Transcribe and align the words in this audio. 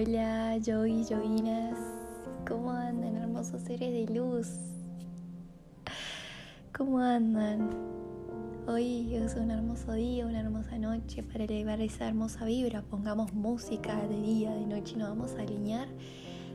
Hola, 0.00 0.56
yogi, 0.58 1.04
yoginas. 1.06 1.76
¿Cómo 2.46 2.70
andan, 2.70 3.16
hermosos 3.16 3.62
seres 3.62 3.92
de 3.92 4.14
luz? 4.14 4.46
¿Cómo 6.72 7.00
andan? 7.00 7.68
Hoy 8.68 9.12
es 9.16 9.34
un 9.34 9.50
hermoso 9.50 9.94
día, 9.94 10.24
una 10.24 10.38
hermosa 10.38 10.78
noche 10.78 11.24
para 11.24 11.42
elevar 11.42 11.80
esa 11.80 12.06
hermosa 12.06 12.44
vibra. 12.44 12.82
Pongamos 12.82 13.32
música 13.34 13.96
de 14.06 14.20
día, 14.22 14.54
de 14.54 14.66
noche 14.66 14.92
y 14.94 14.98
nos 14.98 15.08
vamos 15.08 15.32
a 15.32 15.42
alinear. 15.42 15.88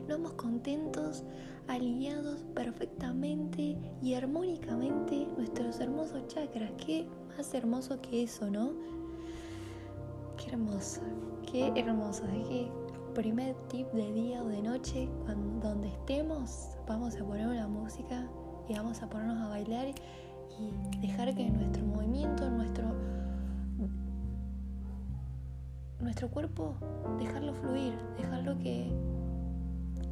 Nos 0.08 0.16
vamos 0.16 0.32
contentos, 0.32 1.22
alineados 1.68 2.40
perfectamente 2.54 3.76
y 4.00 4.14
armónicamente 4.14 5.28
nuestros 5.36 5.80
hermosos 5.80 6.28
chakras. 6.28 6.72
Qué 6.78 7.06
más 7.36 7.52
hermoso 7.52 8.00
que 8.00 8.22
eso, 8.22 8.48
¿no? 8.48 8.70
Qué 10.38 10.50
hermoso, 10.50 11.02
qué 11.52 11.70
hermoso. 11.76 12.24
Es 12.24 12.48
que 12.48 12.83
primer 13.14 13.54
tip 13.68 13.90
de 13.92 14.12
día 14.12 14.42
o 14.42 14.48
de 14.48 14.60
noche, 14.60 15.08
cuando, 15.24 15.68
donde 15.68 15.88
estemos, 15.88 16.76
vamos 16.86 17.14
a 17.16 17.24
poner 17.24 17.46
una 17.46 17.68
música 17.68 18.28
y 18.68 18.74
vamos 18.74 19.00
a 19.02 19.08
ponernos 19.08 19.38
a 19.40 19.48
bailar 19.50 19.86
y 20.58 20.98
dejar 20.98 21.34
que 21.34 21.48
nuestro 21.48 21.84
movimiento, 21.84 22.50
nuestro, 22.50 22.84
nuestro 26.00 26.28
cuerpo, 26.28 26.74
dejarlo 27.18 27.54
fluir, 27.54 27.94
dejarlo 28.18 28.58
que 28.58 28.92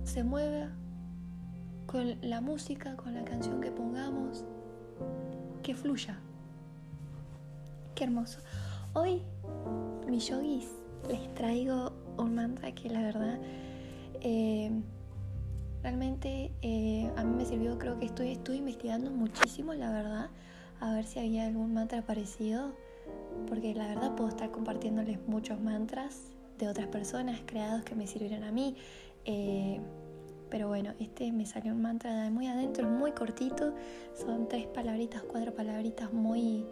se 0.04 0.22
mueva 0.22 0.68
con 1.86 2.16
la 2.22 2.40
música, 2.40 2.96
con 2.96 3.14
la 3.14 3.24
canción 3.24 3.60
que 3.60 3.72
pongamos, 3.72 4.44
que 5.62 5.74
fluya. 5.74 6.18
Qué 7.96 8.04
hermoso. 8.04 8.38
Hoy, 8.94 9.22
mis 10.06 10.28
yogis, 10.28 10.81
les 11.08 11.34
traigo 11.34 11.92
un 12.18 12.34
mantra 12.34 12.72
que 12.72 12.88
la 12.88 13.02
verdad 13.02 13.38
eh, 14.20 14.70
realmente 15.82 16.52
eh, 16.62 17.10
a 17.16 17.24
mí 17.24 17.34
me 17.36 17.44
sirvió, 17.44 17.78
creo 17.78 17.98
que 17.98 18.06
estoy, 18.06 18.32
estoy 18.32 18.58
investigando 18.58 19.10
muchísimo, 19.10 19.74
la 19.74 19.90
verdad, 19.90 20.30
a 20.80 20.94
ver 20.94 21.04
si 21.04 21.18
había 21.18 21.46
algún 21.46 21.74
mantra 21.74 22.02
parecido, 22.02 22.72
porque 23.48 23.74
la 23.74 23.88
verdad 23.88 24.14
puedo 24.14 24.28
estar 24.28 24.50
compartiéndoles 24.50 25.18
muchos 25.26 25.60
mantras 25.60 26.20
de 26.58 26.68
otras 26.68 26.86
personas 26.86 27.40
creados 27.46 27.82
que 27.82 27.94
me 27.94 28.06
sirvieron 28.06 28.44
a 28.44 28.52
mí. 28.52 28.76
Eh, 29.24 29.80
pero 30.50 30.68
bueno, 30.68 30.92
este 31.00 31.32
me 31.32 31.46
salió 31.46 31.72
un 31.72 31.80
mantra 31.80 32.30
muy 32.30 32.46
adentro, 32.46 32.86
muy 32.88 33.12
cortito, 33.12 33.74
son 34.14 34.48
tres 34.48 34.66
palabritas, 34.66 35.22
cuatro 35.22 35.54
palabritas 35.54 36.12
muy 36.12 36.66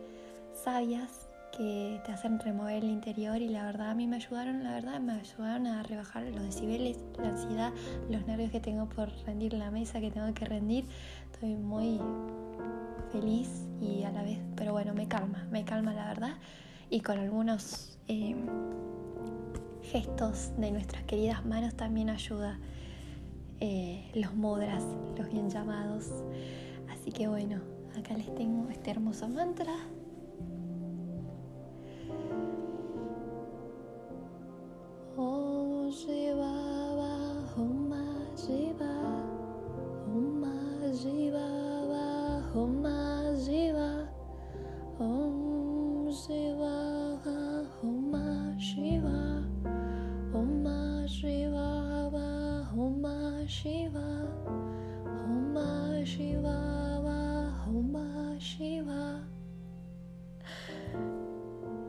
sabias 0.52 1.29
que 1.56 2.00
te 2.04 2.12
hacen 2.12 2.38
remover 2.38 2.84
el 2.84 2.90
interior 2.90 3.40
y 3.40 3.48
la 3.48 3.64
verdad 3.64 3.90
a 3.90 3.94
mí 3.94 4.06
me 4.06 4.16
ayudaron, 4.16 4.62
la 4.64 4.72
verdad 4.72 5.00
me 5.00 5.12
ayudaron 5.12 5.66
a 5.66 5.82
rebajar 5.82 6.24
los 6.24 6.42
decibeles, 6.42 6.98
la 7.18 7.28
ansiedad, 7.28 7.72
los 8.08 8.26
nervios 8.26 8.50
que 8.50 8.60
tengo 8.60 8.88
por 8.88 9.10
rendir 9.26 9.54
la 9.54 9.70
mesa 9.70 10.00
que 10.00 10.10
tengo 10.10 10.32
que 10.34 10.44
rendir. 10.44 10.86
Estoy 11.32 11.56
muy 11.56 12.00
feliz 13.12 13.66
y 13.80 14.04
a 14.04 14.10
la 14.10 14.22
vez, 14.22 14.38
pero 14.56 14.72
bueno, 14.72 14.94
me 14.94 15.08
calma, 15.08 15.46
me 15.50 15.64
calma 15.64 15.92
la 15.92 16.06
verdad 16.06 16.36
y 16.90 17.00
con 17.00 17.18
algunos 17.18 17.98
eh, 18.08 18.36
gestos 19.82 20.52
de 20.56 20.70
nuestras 20.70 21.04
queridas 21.04 21.44
manos 21.44 21.74
también 21.74 22.10
ayuda 22.10 22.58
eh, 23.60 24.10
los 24.14 24.34
mudras, 24.34 24.82
los 25.16 25.30
bien 25.30 25.50
llamados. 25.50 26.10
Así 26.90 27.12
que 27.12 27.28
bueno, 27.28 27.60
acá 27.98 28.14
les 28.14 28.34
tengo 28.34 28.68
este 28.70 28.90
hermoso 28.90 29.28
mantra 29.28 29.74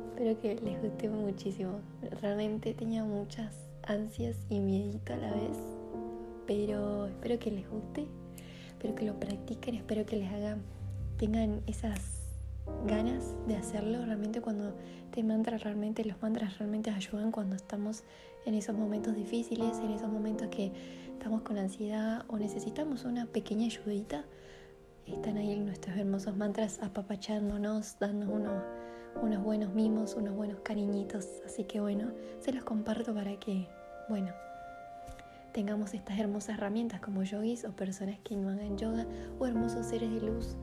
Espero 0.10 0.40
que 0.40 0.56
les 0.64 0.82
guste 0.82 1.10
muchísimo. 1.10 1.80
Realmente 2.22 2.76
tenía 2.76 3.04
muchas 3.04 3.56
ansias 3.88 4.38
y 4.50 4.60
miedito 4.60 5.14
a 5.14 5.18
la 5.18 5.32
vez, 5.32 5.58
pero 6.46 7.08
espero 7.08 7.40
que 7.40 7.50
les 7.50 7.68
guste, 7.68 8.08
espero 8.82 8.96
que 8.96 9.06
lo 9.06 9.20
practiquen, 9.20 9.76
espero 9.76 10.08
que 10.08 10.16
les 10.16 10.34
hagan, 10.34 10.64
tengan 11.18 11.62
esas 11.68 12.00
ganas 12.88 13.36
de 13.48 13.56
hacerlo. 13.56 14.04
Realmente 14.04 14.42
cuando 14.42 14.76
te 15.12 15.22
mantras, 15.24 15.62
realmente 15.62 16.04
los 16.04 16.20
mantras 16.20 16.58
realmente 16.58 16.90
ayudan 16.90 17.32
cuando 17.32 17.56
estamos 17.56 18.04
en 18.48 18.56
esos 18.56 18.76
momentos 18.76 19.16
difíciles, 19.16 19.78
en 19.78 19.92
esos 19.92 20.12
momentos 20.12 20.48
que 20.48 20.72
estamos 21.14 21.44
con 21.44 21.60
ansiedad 21.60 22.26
o 22.28 22.40
necesitamos 22.40 23.06
una 23.06 23.28
pequeña 23.28 23.68
ayudita. 23.68 24.26
Están 25.06 25.38
ahí 25.38 25.60
nuestros 25.60 25.96
hermosos 25.96 26.36
mantras 26.36 26.80
apapachándonos, 26.82 27.98
dándonos 28.00 28.34
unos 28.34 28.64
unos 29.22 29.44
buenos 29.44 29.76
mimos, 29.76 30.16
unos 30.16 30.34
buenos 30.34 30.62
cariñitos. 30.62 31.28
Así 31.46 31.66
que 31.66 31.80
bueno, 31.80 32.14
se 32.40 32.52
los 32.52 32.64
comparto 32.64 33.14
para 33.14 33.40
que, 33.40 33.68
bueno, 34.10 34.34
tengamos 35.52 35.94
estas 35.94 36.20
hermosas 36.20 36.58
herramientas 36.58 37.02
como 37.02 37.24
yogis 37.24 37.66
o 37.66 37.76
personas 37.76 38.18
que 38.24 38.36
no 38.36 38.50
hagan 38.50 38.78
yoga 38.78 39.06
o 39.40 39.46
hermosos 39.46 39.88
seres 39.88 40.12
de 40.12 40.22
luz. 40.22 40.56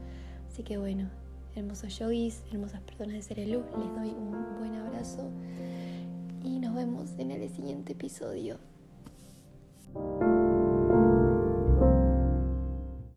Así 0.51 0.63
que 0.63 0.79
bueno, 0.79 1.09
hermosos 1.55 1.99
yogis, 1.99 2.43
hermosas 2.53 2.81
personas 2.83 3.15
de 3.15 3.23
seres 3.23 3.47
de 3.47 3.55
luz, 3.55 3.65
les 3.79 3.95
doy 3.95 4.11
un 4.11 4.59
buen 4.59 4.75
abrazo 4.75 5.31
y 6.43 6.59
nos 6.59 6.75
vemos 6.75 7.11
en 7.19 7.31
el 7.31 7.49
siguiente 7.51 7.93
episodio. 7.93 8.59